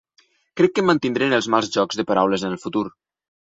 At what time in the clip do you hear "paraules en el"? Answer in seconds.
2.15-2.65